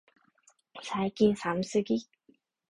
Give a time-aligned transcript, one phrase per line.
[0.81, 2.07] 最近寒すぎ、